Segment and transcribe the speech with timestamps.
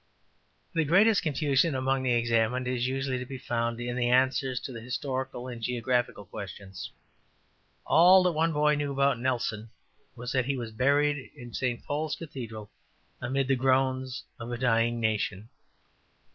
[0.73, 4.73] ''The greatest confusion among the examined is usually to be found in the answers to
[4.73, 6.91] historical and geographical questions.
[7.85, 9.69] All that one boy knew about Nelson
[10.15, 11.85] was that he ``was buried in St.
[11.85, 12.71] Paul's Cathedral
[13.21, 15.49] amid the groans of a dying nation.''